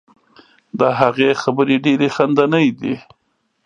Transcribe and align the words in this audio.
د 0.79 0.81
هغې 0.99 1.29
خبرې 1.41 1.75
ډیرې 1.85 2.07
خندنۍ 2.15 2.67
دي. 2.79 2.95